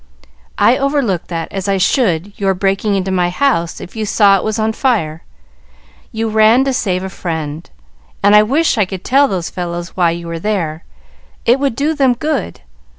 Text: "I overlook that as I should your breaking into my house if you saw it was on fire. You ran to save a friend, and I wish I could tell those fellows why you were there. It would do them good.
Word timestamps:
"I 0.57 0.77
overlook 0.79 1.27
that 1.27 1.51
as 1.51 1.67
I 1.67 1.77
should 1.77 2.33
your 2.35 2.55
breaking 2.55 2.95
into 2.95 3.11
my 3.11 3.29
house 3.29 3.79
if 3.79 3.95
you 3.95 4.03
saw 4.03 4.35
it 4.35 4.43
was 4.43 4.57
on 4.57 4.73
fire. 4.73 5.23
You 6.11 6.27
ran 6.27 6.63
to 6.63 6.73
save 6.73 7.03
a 7.03 7.07
friend, 7.09 7.69
and 8.23 8.35
I 8.35 8.41
wish 8.41 8.79
I 8.79 8.85
could 8.85 9.03
tell 9.03 9.27
those 9.27 9.51
fellows 9.51 9.89
why 9.89 10.09
you 10.09 10.25
were 10.25 10.39
there. 10.39 10.85
It 11.45 11.59
would 11.59 11.75
do 11.75 11.93
them 11.93 12.15
good. 12.15 12.61